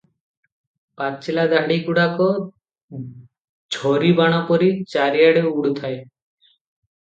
ପାଚିଲା 1.01 1.43
ଦାଢ଼ି 1.51 1.77
ଗୁଡାକ 1.89 2.29
ଝରିବାଣପରି 3.77 4.73
ଚାରିଆଡ଼େ 4.97 5.47
ଉଡୁଥାଏ। 5.55 6.03